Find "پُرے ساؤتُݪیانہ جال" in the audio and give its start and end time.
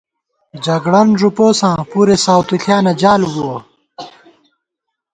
1.89-3.21